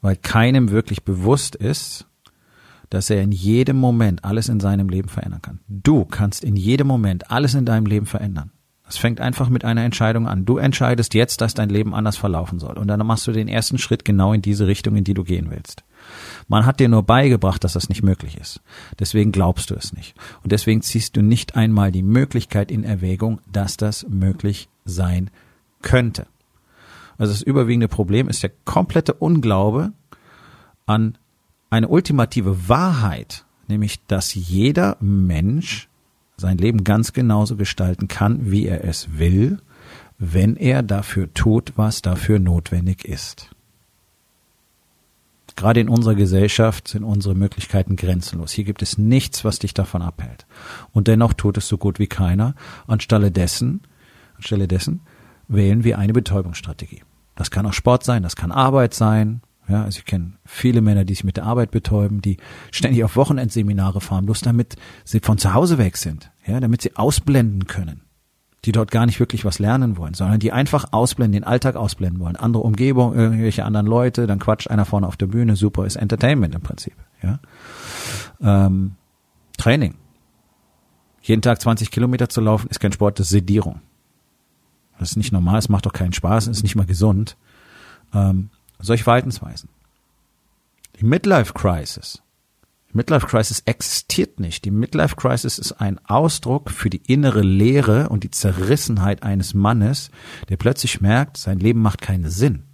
weil 0.00 0.16
keinem 0.16 0.70
wirklich 0.70 1.04
bewusst 1.04 1.56
ist, 1.56 2.06
dass 2.88 3.08
er 3.08 3.22
in 3.22 3.32
jedem 3.32 3.76
Moment 3.76 4.24
alles 4.24 4.48
in 4.48 4.60
seinem 4.60 4.88
Leben 4.88 5.08
verändern 5.08 5.42
kann. 5.42 5.60
Du 5.68 6.04
kannst 6.04 6.42
in 6.42 6.56
jedem 6.56 6.88
Moment 6.88 7.30
alles 7.30 7.54
in 7.54 7.64
deinem 7.64 7.86
Leben 7.86 8.06
verändern. 8.06 8.50
Es 8.90 8.98
fängt 8.98 9.20
einfach 9.20 9.48
mit 9.48 9.64
einer 9.64 9.84
Entscheidung 9.84 10.26
an. 10.26 10.44
Du 10.44 10.58
entscheidest 10.58 11.14
jetzt, 11.14 11.40
dass 11.40 11.54
dein 11.54 11.68
Leben 11.68 11.94
anders 11.94 12.16
verlaufen 12.16 12.58
soll. 12.58 12.76
Und 12.76 12.88
dann 12.88 13.06
machst 13.06 13.24
du 13.28 13.30
den 13.30 13.46
ersten 13.46 13.78
Schritt 13.78 14.04
genau 14.04 14.32
in 14.32 14.42
diese 14.42 14.66
Richtung, 14.66 14.96
in 14.96 15.04
die 15.04 15.14
du 15.14 15.22
gehen 15.22 15.48
willst. 15.52 15.84
Man 16.48 16.66
hat 16.66 16.80
dir 16.80 16.88
nur 16.88 17.04
beigebracht, 17.04 17.62
dass 17.62 17.74
das 17.74 17.88
nicht 17.88 18.02
möglich 18.02 18.36
ist. 18.36 18.60
Deswegen 18.98 19.30
glaubst 19.30 19.70
du 19.70 19.76
es 19.76 19.92
nicht. 19.92 20.16
Und 20.42 20.50
deswegen 20.50 20.82
ziehst 20.82 21.16
du 21.16 21.22
nicht 21.22 21.54
einmal 21.54 21.92
die 21.92 22.02
Möglichkeit 22.02 22.72
in 22.72 22.82
Erwägung, 22.82 23.40
dass 23.52 23.76
das 23.76 24.04
möglich 24.08 24.68
sein 24.84 25.30
könnte. 25.82 26.26
Also 27.20 27.34
das 27.34 27.42
überwiegende 27.42 27.86
Problem 27.86 28.30
ist 28.30 28.42
der 28.42 28.50
komplette 28.64 29.12
Unglaube 29.12 29.92
an 30.86 31.18
eine 31.68 31.88
ultimative 31.88 32.66
Wahrheit, 32.66 33.44
nämlich 33.68 34.00
dass 34.06 34.32
jeder 34.32 34.96
Mensch 35.00 35.90
sein 36.38 36.56
Leben 36.56 36.82
ganz 36.82 37.12
genauso 37.12 37.56
gestalten 37.56 38.08
kann, 38.08 38.50
wie 38.50 38.64
er 38.64 38.84
es 38.84 39.18
will, 39.18 39.58
wenn 40.18 40.56
er 40.56 40.82
dafür 40.82 41.32
tut, 41.34 41.74
was 41.76 42.00
dafür 42.00 42.38
notwendig 42.38 43.04
ist. 43.04 43.50
Gerade 45.56 45.80
in 45.80 45.90
unserer 45.90 46.14
Gesellschaft 46.14 46.88
sind 46.88 47.04
unsere 47.04 47.34
Möglichkeiten 47.34 47.96
grenzenlos. 47.96 48.52
Hier 48.52 48.64
gibt 48.64 48.80
es 48.80 48.96
nichts, 48.96 49.44
was 49.44 49.58
dich 49.58 49.74
davon 49.74 50.00
abhält. 50.00 50.46
Und 50.92 51.06
dennoch 51.06 51.34
tut 51.34 51.58
es 51.58 51.68
so 51.68 51.76
gut 51.76 51.98
wie 51.98 52.06
keiner. 52.06 52.54
Anstelle 52.86 53.30
dessen, 53.30 53.82
anstelle 54.36 54.68
dessen 54.68 55.00
wählen 55.48 55.84
wir 55.84 55.98
eine 55.98 56.14
Betäubungsstrategie. 56.14 57.02
Das 57.40 57.50
kann 57.50 57.64
auch 57.64 57.72
Sport 57.72 58.04
sein, 58.04 58.22
das 58.22 58.36
kann 58.36 58.52
Arbeit 58.52 58.92
sein. 58.92 59.40
Ja, 59.66 59.84
also 59.84 60.00
ich 60.00 60.04
kenne 60.04 60.34
viele 60.44 60.82
Männer, 60.82 61.06
die 61.06 61.14
sich 61.14 61.24
mit 61.24 61.38
der 61.38 61.46
Arbeit 61.46 61.70
betäuben, 61.70 62.20
die 62.20 62.36
ständig 62.70 63.02
auf 63.02 63.16
Wochenendseminare 63.16 64.02
fahren, 64.02 64.26
bloß 64.26 64.42
damit 64.42 64.76
sie 65.06 65.20
von 65.20 65.38
zu 65.38 65.54
Hause 65.54 65.78
weg 65.78 65.96
sind, 65.96 66.30
ja, 66.46 66.60
damit 66.60 66.82
sie 66.82 66.96
ausblenden 66.96 67.66
können, 67.66 68.02
die 68.66 68.72
dort 68.72 68.90
gar 68.90 69.06
nicht 69.06 69.20
wirklich 69.20 69.46
was 69.46 69.58
lernen 69.58 69.96
wollen, 69.96 70.12
sondern 70.12 70.38
die 70.38 70.52
einfach 70.52 70.92
ausblenden, 70.92 71.32
den 71.32 71.44
Alltag 71.44 71.76
ausblenden 71.76 72.20
wollen, 72.20 72.36
andere 72.36 72.62
Umgebung, 72.62 73.14
irgendwelche 73.14 73.64
anderen 73.64 73.86
Leute, 73.86 74.26
dann 74.26 74.38
quatscht 74.38 74.68
einer 74.68 74.84
vorne 74.84 75.06
auf 75.06 75.16
der 75.16 75.28
Bühne, 75.28 75.56
super, 75.56 75.86
ist 75.86 75.96
Entertainment 75.96 76.54
im 76.54 76.60
Prinzip, 76.60 76.94
ja. 77.22 77.38
Ähm, 78.42 78.96
Training. 79.56 79.94
Jeden 81.22 81.40
Tag 81.40 81.58
20 81.58 81.90
Kilometer 81.90 82.28
zu 82.28 82.42
laufen 82.42 82.68
ist 82.68 82.80
kein 82.80 82.92
Sport, 82.92 83.18
das 83.18 83.28
ist 83.28 83.30
Sedierung. 83.30 83.80
Das 85.00 85.12
ist 85.12 85.16
nicht 85.16 85.32
normal, 85.32 85.58
es 85.58 85.70
macht 85.70 85.86
doch 85.86 85.94
keinen 85.94 86.12
Spaß, 86.12 86.46
es 86.46 86.58
ist 86.58 86.62
nicht 86.62 86.76
mal 86.76 86.84
gesund. 86.84 87.38
Ähm, 88.12 88.50
solche 88.78 89.04
Verhaltensweisen. 89.04 89.70
Die 91.00 91.06
Midlife 91.06 91.54
Crisis. 91.54 92.22
Die 92.92 92.98
Midlife 92.98 93.26
Crisis 93.26 93.62
existiert 93.64 94.40
nicht. 94.40 94.66
Die 94.66 94.70
Midlife 94.70 95.16
Crisis 95.16 95.58
ist 95.58 95.72
ein 95.72 95.98
Ausdruck 96.04 96.70
für 96.70 96.90
die 96.90 97.00
innere 97.06 97.40
Leere 97.40 98.10
und 98.10 98.24
die 98.24 98.30
Zerrissenheit 98.30 99.22
eines 99.22 99.54
Mannes, 99.54 100.10
der 100.50 100.58
plötzlich 100.58 101.00
merkt, 101.00 101.38
sein 101.38 101.58
Leben 101.60 101.80
macht 101.80 102.02
keinen 102.02 102.28
Sinn. 102.28 102.64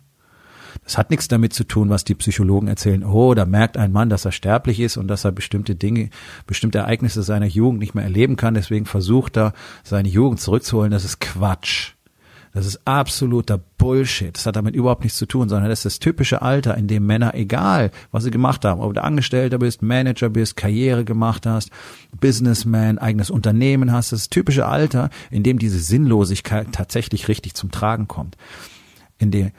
Das 0.83 0.99
hat 0.99 1.11
nichts 1.11 1.29
damit 1.29 1.53
zu 1.53 1.63
tun, 1.63 1.91
was 1.91 2.03
die 2.03 2.17
Psychologen 2.17 2.67
erzählen. 2.67 3.05
Oh, 3.05 3.35
da 3.35 3.47
merkt 3.47 3.77
ein 3.77 3.93
Mann, 3.93 4.11
dass 4.11 4.25
er 4.25 4.33
sterblich 4.33 4.81
ist 4.81 4.97
und 4.97 5.07
dass 5.07 5.25
er 5.25 5.31
bestimmte 5.31 5.77
Dinge, 5.77 6.11
bestimmte 6.49 6.79
Ereignisse 6.79 7.23
seiner 7.23 7.47
Jugend 7.47 7.79
nicht 7.79 7.95
mehr 7.95 8.05
erleben 8.05 8.35
kann. 8.35 8.55
Deswegen 8.55 8.85
versucht 8.85 9.37
er, 9.37 9.53
seine 9.85 10.09
Jugend 10.09 10.41
zurückzuholen. 10.41 10.91
Das 10.91 11.05
ist 11.05 11.21
Quatsch. 11.21 11.96
Das 12.57 12.65
ist 12.65 12.81
absoluter 12.87 13.59
Bullshit. 13.59 14.35
Das 14.35 14.47
hat 14.47 14.57
damit 14.57 14.75
überhaupt 14.75 15.03
nichts 15.03 15.19
zu 15.19 15.27
tun, 15.27 15.51
sondern 15.51 15.69
das 15.69 15.81
ist 15.81 15.85
das 15.85 15.99
typische 15.99 16.41
Alter, 16.41 16.75
in 16.79 16.89
dem 16.89 17.05
Männer, 17.05 17.35
egal 17.35 17.91
was 18.13 18.25
sie 18.25 18.31
gemacht 18.31 18.65
haben, 18.65 18.81
ob 18.81 18.95
du 18.95 19.05
Angestellter 19.05 19.59
bist, 19.59 19.83
Manager 19.83 20.31
bist, 20.31 20.57
Karriere 20.57 21.05
gemacht 21.05 21.45
hast, 21.45 21.69
Businessman, 22.19 22.97
eigenes 22.97 23.29
Unternehmen 23.29 23.93
hast, 23.93 24.13
das 24.13 24.31
typische 24.31 24.65
Alter, 24.65 25.11
in 25.31 25.43
dem 25.43 25.59
diese 25.59 25.79
Sinnlosigkeit 25.79 26.69
tatsächlich 26.73 27.29
richtig 27.29 27.53
zum 27.53 27.71
Tragen 27.73 28.09
kommt. 28.09 28.39
In 29.19 29.31
dem, 29.31 29.51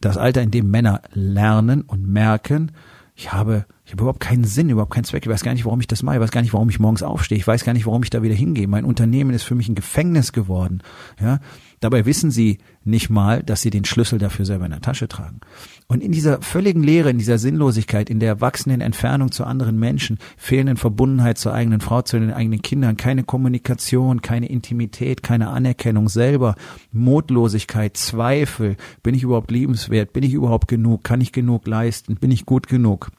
das 0.00 0.16
Alter, 0.16 0.42
in 0.42 0.50
dem 0.50 0.68
Männer 0.68 1.02
lernen 1.12 1.82
und 1.82 2.08
merken, 2.08 2.72
ich 3.14 3.32
habe, 3.32 3.66
ich 3.86 3.92
habe 3.92 4.02
überhaupt 4.02 4.20
keinen 4.20 4.44
Sinn, 4.44 4.68
überhaupt 4.68 4.92
keinen 4.92 5.04
Zweck. 5.04 5.24
Ich 5.24 5.32
weiß 5.32 5.42
gar 5.42 5.54
nicht, 5.54 5.64
warum 5.64 5.80
ich 5.80 5.86
das 5.86 6.02
mache. 6.02 6.16
Ich 6.16 6.20
weiß 6.20 6.32
gar 6.32 6.42
nicht, 6.42 6.52
warum 6.52 6.68
ich 6.68 6.78
morgens 6.78 7.02
aufstehe. 7.02 7.38
Ich 7.38 7.46
weiß 7.46 7.64
gar 7.64 7.72
nicht, 7.72 7.86
warum 7.86 8.02
ich 8.02 8.10
da 8.10 8.22
wieder 8.22 8.34
hingehe. 8.34 8.66
Mein 8.66 8.84
Unternehmen 8.84 9.30
ist 9.30 9.44
für 9.44 9.54
mich 9.54 9.68
ein 9.68 9.74
Gefängnis 9.74 10.32
geworden. 10.32 10.82
Ja, 11.20 11.38
Dabei 11.80 12.06
wissen 12.06 12.30
sie 12.30 12.58
nicht 12.84 13.10
mal, 13.10 13.42
dass 13.42 13.60
sie 13.60 13.70
den 13.70 13.84
Schlüssel 13.84 14.18
dafür 14.18 14.46
selber 14.46 14.64
in 14.64 14.70
der 14.70 14.80
Tasche 14.80 15.08
tragen. 15.08 15.40
Und 15.88 16.02
in 16.02 16.10
dieser 16.10 16.40
völligen 16.40 16.82
Leere, 16.82 17.10
in 17.10 17.18
dieser 17.18 17.38
Sinnlosigkeit, 17.38 18.08
in 18.08 18.18
der 18.18 18.40
wachsenden 18.40 18.80
Entfernung 18.80 19.30
zu 19.30 19.44
anderen 19.44 19.78
Menschen, 19.78 20.18
fehlenden 20.36 20.78
Verbundenheit 20.78 21.38
zur 21.38 21.52
eigenen 21.52 21.80
Frau, 21.80 22.02
zu 22.02 22.18
den 22.18 22.32
eigenen 22.32 22.62
Kindern, 22.62 22.96
keine 22.96 23.24
Kommunikation, 23.24 24.22
keine 24.22 24.48
Intimität, 24.48 25.22
keine 25.22 25.48
Anerkennung 25.50 26.08
selber, 26.08 26.54
Mutlosigkeit, 26.92 27.96
Zweifel, 27.96 28.76
bin 29.02 29.14
ich 29.14 29.22
überhaupt 29.22 29.50
liebenswert, 29.50 30.12
bin 30.12 30.22
ich 30.22 30.32
überhaupt 30.32 30.68
genug, 30.68 31.04
kann 31.04 31.20
ich 31.20 31.32
genug 31.32 31.66
leisten, 31.66 32.16
bin 32.16 32.30
ich 32.30 32.46
gut 32.46 32.68
genug? 32.68 33.10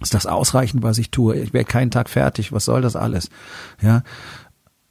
Ist 0.00 0.14
das 0.14 0.26
ausreichend, 0.26 0.82
was 0.82 0.98
ich 0.98 1.10
tue? 1.10 1.36
Ich 1.36 1.52
wäre 1.52 1.64
keinen 1.64 1.90
Tag 1.90 2.10
fertig. 2.10 2.52
Was 2.52 2.64
soll 2.64 2.82
das 2.82 2.96
alles? 2.96 3.30
Ja. 3.80 4.02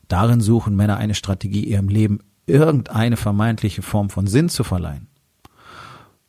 Darin 0.08 0.42
suchen 0.42 0.76
Männer 0.76 0.98
eine 0.98 1.16
Strategie, 1.16 1.64
ihrem 1.66 1.88
Leben 1.88 2.20
irgendeine 2.46 3.18
vermeintliche 3.18 3.82
Form 3.82 4.10
von 4.10 4.28
Sinn 4.28 4.50
zu 4.50 4.64
verleihen. 4.64 5.08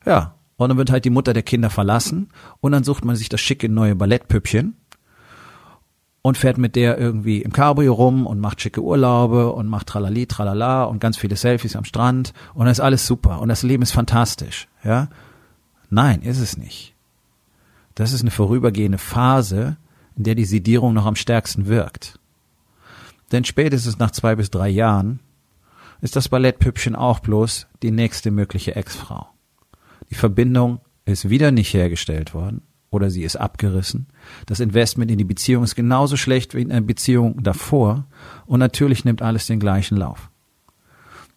Ja, 0.05 0.35
und 0.57 0.69
dann 0.69 0.77
wird 0.77 0.91
halt 0.91 1.05
die 1.05 1.09
Mutter 1.09 1.33
der 1.33 1.43
Kinder 1.43 1.69
verlassen 1.69 2.29
und 2.61 2.71
dann 2.71 2.83
sucht 2.83 3.03
man 3.03 3.15
sich 3.15 3.29
das 3.29 3.41
schicke 3.41 3.67
neue 3.67 3.95
Ballettpüppchen 3.95 4.77
und 6.21 6.37
fährt 6.37 6.57
mit 6.57 6.75
der 6.75 6.97
irgendwie 6.97 7.41
im 7.41 7.51
Cabrio 7.51 7.93
rum 7.93 8.25
und 8.25 8.39
macht 8.39 8.61
schicke 8.61 8.81
Urlaube 8.81 9.51
und 9.51 9.67
macht 9.67 9.87
tralali, 9.87 10.25
tralala 10.27 10.85
und 10.85 10.99
ganz 10.99 11.17
viele 11.17 11.35
Selfies 11.35 11.75
am 11.75 11.83
Strand 11.83 12.33
und 12.53 12.65
dann 12.65 12.71
ist 12.71 12.79
alles 12.79 13.05
super 13.05 13.41
und 13.41 13.49
das 13.49 13.63
Leben 13.63 13.83
ist 13.83 13.91
fantastisch, 13.91 14.67
ja? 14.83 15.09
Nein, 15.89 16.21
ist 16.21 16.39
es 16.39 16.57
nicht. 16.57 16.94
Das 17.95 18.11
ist 18.11 18.21
eine 18.21 18.31
vorübergehende 18.31 18.97
Phase, 18.97 19.77
in 20.15 20.23
der 20.23 20.35
die 20.35 20.45
Sedierung 20.45 20.93
noch 20.93 21.05
am 21.05 21.15
stärksten 21.15 21.67
wirkt. 21.67 22.19
Denn 23.31 23.45
spätestens 23.45 23.97
nach 23.97 24.11
zwei 24.11 24.35
bis 24.35 24.51
drei 24.51 24.69
Jahren 24.69 25.19
ist 26.01 26.15
das 26.15 26.29
Ballettpüppchen 26.29 26.95
auch 26.95 27.19
bloß 27.19 27.67
die 27.81 27.91
nächste 27.91 28.31
mögliche 28.31 28.75
Ex-Frau. 28.75 29.27
Die 30.09 30.15
Verbindung 30.15 30.79
ist 31.05 31.29
wieder 31.29 31.51
nicht 31.51 31.73
hergestellt 31.73 32.33
worden 32.33 32.61
oder 32.91 33.09
sie 33.09 33.23
ist 33.23 33.37
abgerissen. 33.37 34.07
Das 34.45 34.59
Investment 34.59 35.09
in 35.09 35.17
die 35.17 35.23
Beziehung 35.23 35.63
ist 35.63 35.75
genauso 35.75 36.17
schlecht 36.17 36.53
wie 36.53 36.61
in 36.61 36.69
der 36.69 36.81
Beziehung 36.81 37.41
davor 37.43 38.05
und 38.45 38.59
natürlich 38.59 39.05
nimmt 39.05 39.21
alles 39.21 39.47
den 39.47 39.59
gleichen 39.59 39.97
Lauf. 39.97 40.29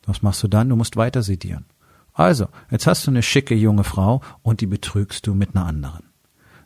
Was 0.06 0.22
machst 0.22 0.42
du 0.42 0.48
dann? 0.48 0.68
Du 0.68 0.76
musst 0.76 0.96
weiter 0.96 1.22
sedieren. 1.22 1.66
Also, 2.14 2.48
jetzt 2.70 2.86
hast 2.86 3.06
du 3.06 3.10
eine 3.10 3.22
schicke 3.22 3.54
junge 3.54 3.84
Frau 3.84 4.22
und 4.42 4.60
die 4.60 4.66
betrügst 4.66 5.26
du 5.26 5.34
mit 5.34 5.54
einer 5.54 5.66
anderen. 5.66 6.07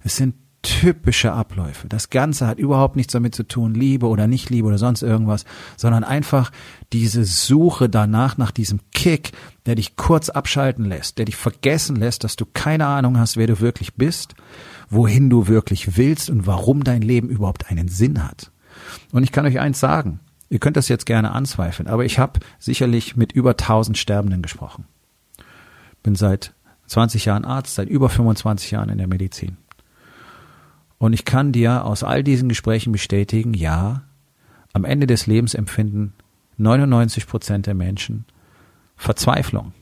Es 0.04 0.16
sind 0.16 0.34
typische 0.62 1.32
Abläufe. 1.32 1.88
Das 1.88 2.08
Ganze 2.08 2.46
hat 2.46 2.58
überhaupt 2.58 2.94
nichts 2.94 3.12
damit 3.12 3.34
zu 3.34 3.42
tun, 3.42 3.74
Liebe 3.74 4.06
oder 4.06 4.28
nicht 4.28 4.48
Liebe 4.48 4.68
oder 4.68 4.78
sonst 4.78 5.02
irgendwas, 5.02 5.44
sondern 5.76 6.04
einfach 6.04 6.52
diese 6.92 7.24
Suche 7.24 7.88
danach 7.88 8.38
nach 8.38 8.52
diesem 8.52 8.78
Kick, 8.92 9.32
der 9.66 9.74
dich 9.74 9.96
kurz 9.96 10.28
abschalten 10.28 10.84
lässt, 10.84 11.18
der 11.18 11.24
dich 11.24 11.36
vergessen 11.36 11.96
lässt, 11.96 12.22
dass 12.22 12.36
du 12.36 12.46
keine 12.46 12.86
Ahnung 12.86 13.18
hast, 13.18 13.36
wer 13.36 13.48
du 13.48 13.60
wirklich 13.60 13.94
bist, 13.94 14.34
wohin 14.88 15.28
du 15.30 15.48
wirklich 15.48 15.96
willst 15.96 16.30
und 16.30 16.46
warum 16.46 16.84
dein 16.84 17.02
Leben 17.02 17.28
überhaupt 17.28 17.68
einen 17.68 17.88
Sinn 17.88 18.22
hat. 18.22 18.52
Und 19.10 19.24
ich 19.24 19.32
kann 19.32 19.46
euch 19.46 19.58
eins 19.58 19.80
sagen, 19.80 20.20
ihr 20.48 20.60
könnt 20.60 20.76
das 20.76 20.88
jetzt 20.88 21.06
gerne 21.06 21.32
anzweifeln, 21.32 21.88
aber 21.88 22.04
ich 22.04 22.20
habe 22.20 22.38
sicherlich 22.60 23.16
mit 23.16 23.32
über 23.32 23.50
1000 23.50 23.98
Sterbenden 23.98 24.42
gesprochen. 24.42 24.84
Bin 26.04 26.14
seit 26.14 26.54
20 26.86 27.24
Jahren 27.24 27.44
Arzt, 27.44 27.74
seit 27.74 27.88
über 27.88 28.08
25 28.08 28.70
Jahren 28.70 28.90
in 28.90 28.98
der 28.98 29.08
Medizin. 29.08 29.56
Und 31.02 31.14
ich 31.14 31.24
kann 31.24 31.50
dir 31.50 31.84
aus 31.84 32.04
all 32.04 32.22
diesen 32.22 32.48
Gesprächen 32.48 32.92
bestätigen, 32.92 33.54
ja, 33.54 34.02
am 34.72 34.84
Ende 34.84 35.08
des 35.08 35.26
Lebens 35.26 35.52
empfinden 35.52 36.12
99 36.58 37.26
Prozent 37.26 37.66
der 37.66 37.74
Menschen 37.74 38.24
Verzweiflung, 38.94 39.72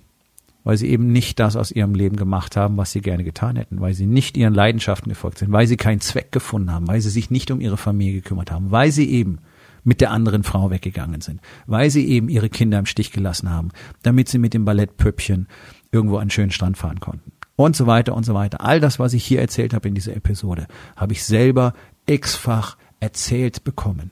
weil 0.64 0.78
sie 0.78 0.88
eben 0.88 1.12
nicht 1.12 1.38
das 1.38 1.56
aus 1.56 1.72
ihrem 1.72 1.94
Leben 1.94 2.16
gemacht 2.16 2.56
haben, 2.56 2.78
was 2.78 2.92
sie 2.92 3.02
gerne 3.02 3.22
getan 3.22 3.56
hätten, 3.56 3.82
weil 3.82 3.92
sie 3.92 4.06
nicht 4.06 4.38
ihren 4.38 4.54
Leidenschaften 4.54 5.10
gefolgt 5.10 5.36
sind, 5.36 5.52
weil 5.52 5.66
sie 5.66 5.76
keinen 5.76 6.00
Zweck 6.00 6.32
gefunden 6.32 6.72
haben, 6.72 6.88
weil 6.88 7.02
sie 7.02 7.10
sich 7.10 7.30
nicht 7.30 7.50
um 7.50 7.60
ihre 7.60 7.76
Familie 7.76 8.22
gekümmert 8.22 8.50
haben, 8.50 8.70
weil 8.70 8.90
sie 8.90 9.10
eben 9.10 9.40
mit 9.84 10.00
der 10.00 10.12
anderen 10.12 10.42
Frau 10.42 10.70
weggegangen 10.70 11.20
sind, 11.20 11.42
weil 11.66 11.90
sie 11.90 12.08
eben 12.08 12.30
ihre 12.30 12.48
Kinder 12.48 12.78
im 12.78 12.86
Stich 12.86 13.12
gelassen 13.12 13.50
haben, 13.50 13.72
damit 14.02 14.30
sie 14.30 14.38
mit 14.38 14.54
dem 14.54 14.64
Ballettpüppchen 14.64 15.48
irgendwo 15.92 16.16
an 16.16 16.22
einen 16.22 16.30
schönen 16.30 16.50
Strand 16.50 16.78
fahren 16.78 16.98
konnten 17.00 17.30
und 17.64 17.76
so 17.76 17.86
weiter 17.86 18.14
und 18.14 18.24
so 18.24 18.32
weiter. 18.32 18.62
All 18.62 18.80
das, 18.80 18.98
was 18.98 19.12
ich 19.12 19.24
hier 19.24 19.40
erzählt 19.40 19.74
habe 19.74 19.86
in 19.86 19.94
dieser 19.94 20.16
Episode, 20.16 20.66
habe 20.96 21.12
ich 21.12 21.24
selber 21.24 21.74
x-fach 22.06 22.76
erzählt 23.00 23.64
bekommen. 23.64 24.10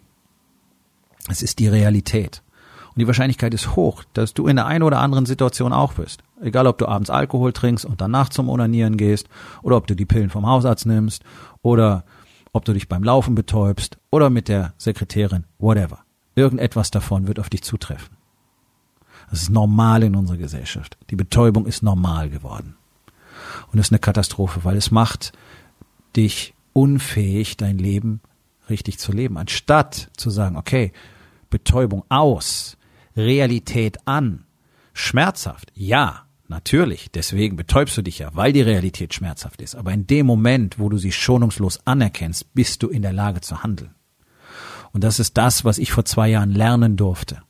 Es 1.28 1.42
ist 1.42 1.58
die 1.58 1.68
Realität. 1.68 2.42
Und 2.88 2.98
die 2.98 3.06
Wahrscheinlichkeit 3.06 3.54
ist 3.54 3.74
hoch, 3.74 4.04
dass 4.12 4.34
du 4.34 4.48
in 4.48 4.56
der 4.56 4.66
einen 4.66 4.82
oder 4.82 5.00
anderen 5.00 5.24
Situation 5.24 5.72
auch 5.72 5.94
bist. 5.94 6.22
Egal, 6.42 6.66
ob 6.66 6.76
du 6.76 6.86
abends 6.86 7.10
Alkohol 7.10 7.52
trinkst 7.54 7.86
und 7.86 8.00
danach 8.00 8.28
zum 8.28 8.50
Onanieren 8.50 8.96
gehst, 8.98 9.28
oder 9.62 9.76
ob 9.76 9.86
du 9.86 9.94
die 9.94 10.06
Pillen 10.06 10.30
vom 10.30 10.46
Hausarzt 10.46 10.84
nimmst, 10.84 11.22
oder 11.62 12.04
ob 12.52 12.64
du 12.64 12.74
dich 12.74 12.88
beim 12.88 13.02
Laufen 13.02 13.34
betäubst, 13.34 13.98
oder 14.10 14.28
mit 14.28 14.48
der 14.48 14.74
Sekretärin, 14.76 15.44
whatever. 15.58 16.00
Irgendetwas 16.34 16.90
davon 16.90 17.26
wird 17.26 17.40
auf 17.40 17.48
dich 17.48 17.62
zutreffen. 17.62 18.16
Das 19.30 19.42
ist 19.42 19.50
normal 19.50 20.02
in 20.02 20.16
unserer 20.16 20.38
Gesellschaft. 20.38 20.98
Die 21.10 21.16
Betäubung 21.16 21.66
ist 21.66 21.82
normal 21.82 22.30
geworden. 22.30 22.74
Und 23.70 23.78
das 23.78 23.88
ist 23.88 23.92
eine 23.92 23.98
Katastrophe, 23.98 24.64
weil 24.64 24.76
es 24.76 24.90
macht 24.90 25.32
dich 26.16 26.54
unfähig, 26.72 27.56
dein 27.56 27.78
Leben 27.78 28.20
richtig 28.70 28.98
zu 28.98 29.12
leben. 29.12 29.36
Anstatt 29.36 30.10
zu 30.16 30.30
sagen, 30.30 30.56
okay, 30.56 30.92
Betäubung 31.50 32.04
aus, 32.08 32.76
Realität 33.16 33.98
an, 34.06 34.44
schmerzhaft, 34.92 35.72
ja, 35.74 36.26
natürlich, 36.48 37.10
deswegen 37.10 37.56
betäubst 37.56 37.96
du 37.96 38.02
dich 38.02 38.18
ja, 38.20 38.30
weil 38.34 38.52
die 38.52 38.62
Realität 38.62 39.14
schmerzhaft 39.14 39.60
ist. 39.60 39.74
Aber 39.74 39.92
in 39.92 40.06
dem 40.06 40.26
Moment, 40.26 40.78
wo 40.78 40.88
du 40.88 40.98
sie 40.98 41.12
schonungslos 41.12 41.86
anerkennst, 41.86 42.54
bist 42.54 42.82
du 42.82 42.88
in 42.88 43.02
der 43.02 43.12
Lage 43.12 43.40
zu 43.40 43.62
handeln. 43.62 43.94
Und 44.92 45.04
das 45.04 45.18
ist 45.20 45.36
das, 45.36 45.64
was 45.64 45.78
ich 45.78 45.92
vor 45.92 46.04
zwei 46.04 46.28
Jahren 46.28 46.52
lernen 46.52 46.96
durfte. 46.96 47.42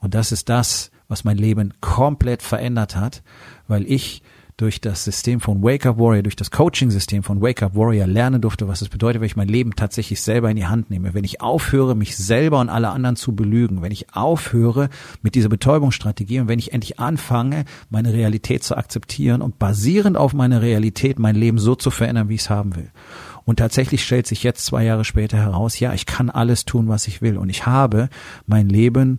Und 0.00 0.14
das 0.14 0.32
ist 0.32 0.48
das, 0.48 0.90
was 1.06 1.24
mein 1.24 1.38
Leben 1.38 1.74
komplett 1.80 2.42
verändert 2.42 2.96
hat, 2.96 3.22
weil 3.68 3.84
ich 3.90 4.22
durch 4.62 4.80
das 4.80 5.02
System 5.02 5.40
von 5.40 5.60
Wake 5.60 5.86
Up 5.86 5.98
Warrior, 5.98 6.22
durch 6.22 6.36
das 6.36 6.52
Coaching-System 6.52 7.24
von 7.24 7.42
Wake 7.42 7.64
Up 7.64 7.74
Warrior 7.74 8.06
lernen 8.06 8.40
durfte, 8.40 8.68
was 8.68 8.80
es 8.80 8.88
bedeutet, 8.88 9.20
wenn 9.20 9.26
ich 9.26 9.34
mein 9.34 9.48
Leben 9.48 9.74
tatsächlich 9.74 10.22
selber 10.22 10.50
in 10.50 10.56
die 10.56 10.66
Hand 10.66 10.88
nehme, 10.88 11.14
wenn 11.14 11.24
ich 11.24 11.40
aufhöre, 11.40 11.96
mich 11.96 12.16
selber 12.16 12.60
und 12.60 12.68
alle 12.68 12.90
anderen 12.90 13.16
zu 13.16 13.34
belügen, 13.34 13.82
wenn 13.82 13.90
ich 13.90 14.14
aufhöre 14.14 14.88
mit 15.20 15.34
dieser 15.34 15.48
Betäubungsstrategie 15.48 16.38
und 16.38 16.46
wenn 16.46 16.60
ich 16.60 16.72
endlich 16.72 17.00
anfange, 17.00 17.64
meine 17.90 18.12
Realität 18.12 18.62
zu 18.62 18.76
akzeptieren 18.76 19.42
und 19.42 19.58
basierend 19.58 20.16
auf 20.16 20.32
meiner 20.32 20.62
Realität 20.62 21.18
mein 21.18 21.34
Leben 21.34 21.58
so 21.58 21.74
zu 21.74 21.90
verändern, 21.90 22.28
wie 22.28 22.36
ich 22.36 22.42
es 22.42 22.50
haben 22.50 22.76
will. 22.76 22.90
Und 23.44 23.56
tatsächlich 23.58 24.04
stellt 24.04 24.28
sich 24.28 24.44
jetzt 24.44 24.64
zwei 24.64 24.84
Jahre 24.84 25.04
später 25.04 25.38
heraus, 25.38 25.80
ja, 25.80 25.92
ich 25.92 26.06
kann 26.06 26.30
alles 26.30 26.66
tun, 26.66 26.86
was 26.86 27.08
ich 27.08 27.20
will. 27.20 27.36
Und 27.36 27.48
ich 27.48 27.66
habe 27.66 28.08
mein 28.46 28.68
Leben 28.68 29.18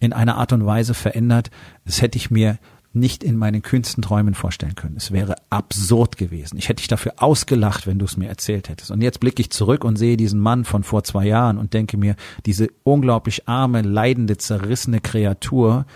in 0.00 0.12
einer 0.12 0.36
Art 0.36 0.52
und 0.52 0.66
Weise 0.66 0.92
verändert, 0.92 1.50
das 1.86 2.02
hätte 2.02 2.18
ich 2.18 2.30
mir 2.30 2.58
nicht 2.94 3.24
in 3.24 3.36
meinen 3.36 3.62
kühnsten 3.62 4.02
Träumen 4.02 4.34
vorstellen 4.34 4.74
können. 4.74 4.96
Es 4.96 5.12
wäre 5.12 5.36
absurd 5.50 6.16
gewesen. 6.16 6.58
Ich 6.58 6.68
hätte 6.68 6.80
dich 6.80 6.88
dafür 6.88 7.14
ausgelacht, 7.16 7.86
wenn 7.86 7.98
du 7.98 8.04
es 8.04 8.16
mir 8.16 8.28
erzählt 8.28 8.68
hättest. 8.68 8.90
Und 8.90 9.00
jetzt 9.00 9.20
blicke 9.20 9.40
ich 9.40 9.50
zurück 9.50 9.84
und 9.84 9.96
sehe 9.96 10.16
diesen 10.16 10.40
Mann 10.40 10.64
von 10.64 10.82
vor 10.82 11.02
zwei 11.04 11.26
Jahren 11.26 11.58
und 11.58 11.72
denke 11.72 11.96
mir, 11.96 12.16
diese 12.44 12.68
unglaublich 12.84 13.48
arme, 13.48 13.82
leidende, 13.82 14.36
zerrissene 14.36 15.00
Kreatur, 15.00 15.86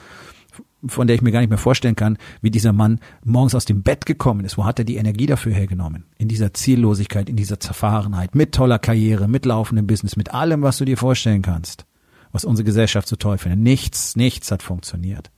von 0.86 1.06
der 1.06 1.16
ich 1.16 1.22
mir 1.22 1.32
gar 1.32 1.40
nicht 1.40 1.48
mehr 1.48 1.58
vorstellen 1.58 1.96
kann, 1.96 2.16
wie 2.40 2.50
dieser 2.50 2.72
Mann 2.72 3.00
morgens 3.24 3.54
aus 3.54 3.64
dem 3.64 3.82
Bett 3.82 4.06
gekommen 4.06 4.44
ist. 4.44 4.56
Wo 4.56 4.64
hat 4.64 4.78
er 4.78 4.84
die 4.84 4.96
Energie 4.96 5.26
dafür 5.26 5.52
hergenommen? 5.52 6.04
In 6.16 6.28
dieser 6.28 6.54
Ziellosigkeit, 6.54 7.28
in 7.28 7.36
dieser 7.36 7.60
Zerfahrenheit, 7.60 8.34
mit 8.34 8.54
toller 8.54 8.78
Karriere, 8.78 9.28
mit 9.28 9.44
laufendem 9.44 9.86
Business, 9.86 10.16
mit 10.16 10.32
allem, 10.32 10.62
was 10.62 10.78
du 10.78 10.84
dir 10.84 10.96
vorstellen 10.96 11.42
kannst, 11.42 11.84
was 12.32 12.44
unsere 12.44 12.64
Gesellschaft 12.64 13.08
so 13.08 13.16
toll 13.16 13.38
findet. 13.38 13.60
Nichts, 13.60 14.16
nichts 14.16 14.50
hat 14.50 14.62
funktioniert. 14.62 15.30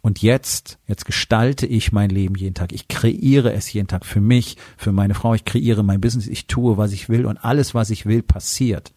Und 0.00 0.22
jetzt, 0.22 0.78
jetzt 0.86 1.04
gestalte 1.04 1.66
ich 1.66 1.92
mein 1.92 2.10
Leben 2.10 2.34
jeden 2.34 2.54
Tag. 2.54 2.72
Ich 2.72 2.88
kreiere 2.88 3.52
es 3.52 3.72
jeden 3.72 3.88
Tag 3.88 4.06
für 4.06 4.20
mich, 4.20 4.56
für 4.76 4.92
meine 4.92 5.14
Frau. 5.14 5.34
Ich 5.34 5.44
kreiere 5.44 5.82
mein 5.82 6.00
Business. 6.00 6.26
Ich 6.26 6.46
tue, 6.46 6.76
was 6.76 6.92
ich 6.92 7.08
will. 7.08 7.26
Und 7.26 7.38
alles, 7.38 7.74
was 7.74 7.90
ich 7.90 8.06
will, 8.06 8.22
passiert. 8.22 8.92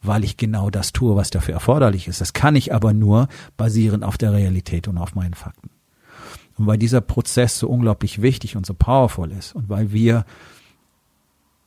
Weil 0.00 0.24
ich 0.24 0.36
genau 0.36 0.70
das 0.70 0.92
tue, 0.92 1.16
was 1.16 1.30
dafür 1.30 1.54
erforderlich 1.54 2.06
ist. 2.06 2.20
Das 2.20 2.32
kann 2.32 2.54
ich 2.54 2.72
aber 2.72 2.92
nur 2.92 3.28
basierend 3.56 4.04
auf 4.04 4.16
der 4.16 4.32
Realität 4.32 4.86
und 4.86 4.96
auf 4.96 5.14
meinen 5.14 5.34
Fakten. 5.34 5.70
Und 6.56 6.66
weil 6.66 6.78
dieser 6.78 7.00
Prozess 7.00 7.58
so 7.58 7.68
unglaublich 7.68 8.20
wichtig 8.20 8.56
und 8.56 8.66
so 8.66 8.74
powerful 8.74 9.30
ist 9.30 9.54
und 9.54 9.68
weil 9.68 9.92
wir 9.92 10.24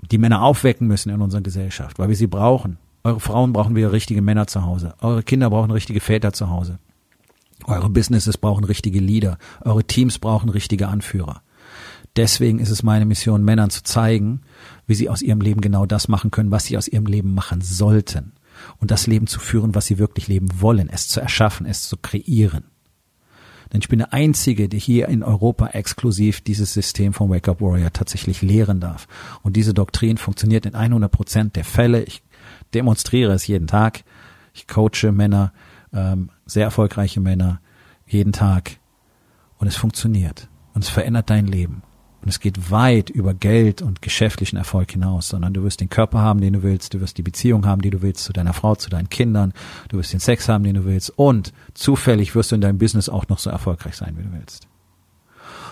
die 0.10 0.18
Männer 0.18 0.42
aufwecken 0.42 0.88
müssen 0.88 1.10
in 1.10 1.22
unserer 1.22 1.42
Gesellschaft, 1.42 2.00
weil 2.00 2.10
wir 2.10 2.16
sie 2.16 2.28
brauchen. 2.28 2.78
Eure 3.04 3.20
Frauen 3.20 3.54
brauchen 3.54 3.76
wieder 3.76 3.92
richtige 3.92 4.22
Männer 4.22 4.48
zu 4.48 4.66
Hause. 4.66 4.94
Eure 5.02 5.24
Kinder 5.24 5.50
brauchen 5.50 5.72
richtige 5.72 6.02
Väter 6.02 6.34
zu 6.34 6.50
Hause. 6.50 6.78
Eure 7.66 7.90
Businesses 7.90 8.38
brauchen 8.38 8.64
richtige 8.64 9.00
Leader. 9.00 9.38
Eure 9.62 9.84
Teams 9.84 10.20
brauchen 10.20 10.50
richtige 10.50 10.88
Anführer. 10.88 11.42
Deswegen 12.16 12.60
ist 12.60 12.70
es 12.70 12.84
meine 12.84 13.06
Mission, 13.06 13.44
Männern 13.44 13.70
zu 13.70 13.84
zeigen, 13.84 14.42
wie 14.86 14.96
sie 14.96 15.10
aus 15.10 15.22
ihrem 15.22 15.40
Leben 15.40 15.62
genau 15.62 15.86
das 15.86 16.08
machen 16.08 16.32
können, 16.32 16.52
was 16.52 16.66
sie 16.66 16.78
aus 16.78 16.88
ihrem 16.88 17.06
Leben 17.06 17.34
machen 17.34 17.62
sollten. 17.62 18.34
Und 18.80 18.92
das 18.92 19.08
Leben 19.08 19.28
zu 19.28 19.40
führen, 19.40 19.76
was 19.76 19.86
sie 19.86 19.98
wirklich 19.98 20.28
leben 20.28 20.50
wollen, 20.60 20.90
es 20.90 21.08
zu 21.08 21.22
erschaffen, 21.22 21.66
es 21.66 21.88
zu 21.88 21.98
kreieren. 21.98 22.66
Denn 23.72 23.80
ich 23.80 23.88
bin 23.88 24.00
der 24.00 24.14
Einzige, 24.14 24.68
der 24.68 24.80
hier 24.80 25.08
in 25.08 25.24
Europa 25.24 25.68
exklusiv 25.68 26.42
dieses 26.42 26.74
System 26.74 27.14
von 27.14 27.30
Wake 27.30 27.48
Up 27.48 27.62
Warrior 27.62 27.94
tatsächlich 27.94 28.42
lehren 28.42 28.82
darf. 28.82 29.08
Und 29.44 29.56
diese 29.56 29.74
Doktrin 29.74 30.18
funktioniert 30.18 30.66
in 30.66 30.76
100 30.76 31.10
Prozent 31.10 31.56
der 31.56 31.64
Fälle. 31.64 32.04
Ich 32.04 32.22
demonstriere 32.74 33.32
es 33.32 33.48
jeden 33.48 33.68
Tag. 33.68 34.04
Ich 34.54 34.68
coache 34.68 35.14
Männer, 35.14 35.54
ähm, 35.94 36.30
sehr 36.46 36.66
erfolgreiche 36.66 37.20
Männer 37.20 37.62
jeden 38.08 38.34
Tag 38.34 38.78
und 39.58 39.68
es 39.68 39.76
funktioniert 39.76 40.50
und 40.74 40.84
es 40.84 40.90
verändert 40.90 41.30
dein 41.30 41.48
Leben. 41.48 41.84
Und 42.22 42.30
es 42.30 42.40
geht 42.40 42.70
weit 42.70 43.10
über 43.10 43.34
Geld 43.34 43.82
und 43.82 44.04
geschäftlichen 44.04 44.56
Erfolg 44.56 44.92
hinaus, 44.92 45.30
sondern 45.30 45.54
du 45.54 45.64
wirst 45.64 45.82
den 45.82 45.90
Körper 45.90 46.20
haben, 46.20 46.40
den 46.40 46.54
du 46.54 46.62
willst, 46.62 46.94
du 46.94 47.02
wirst 47.02 47.18
die 47.18 47.24
Beziehung 47.24 47.66
haben, 47.66 47.82
die 47.82 47.90
du 47.90 48.04
willst 48.04 48.24
zu 48.24 48.32
deiner 48.32 48.54
Frau, 48.54 48.76
zu 48.76 48.92
deinen 48.92 49.10
Kindern, 49.10 49.54
du 49.90 49.98
wirst 49.98 50.14
den 50.14 50.20
Sex 50.20 50.48
haben, 50.48 50.64
den 50.64 50.76
du 50.76 50.86
willst 50.86 51.10
und 51.18 51.52
zufällig 51.74 52.36
wirst 52.36 52.52
du 52.52 52.56
in 52.56 52.62
deinem 52.62 52.78
Business 52.78 53.10
auch 53.10 53.28
noch 53.28 53.40
so 53.40 53.50
erfolgreich 53.50 53.96
sein, 53.96 54.18
wie 54.18 54.24
du 54.24 54.34
willst. 54.34 54.68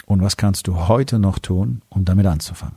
Und 0.07 0.23
was 0.23 0.37
kannst 0.37 0.69
du 0.69 0.87
heute 0.89 1.19
noch 1.19 1.41
tun, 1.41 1.83
um 1.89 2.05
damit 2.05 2.27
anzufangen? 2.27 2.77